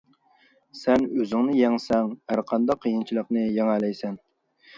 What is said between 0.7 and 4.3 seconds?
سەن ئۆزۈڭنى يەڭسەڭ، ھەر قانداق قىيىنچىلىقنى يېڭەلەيسەن.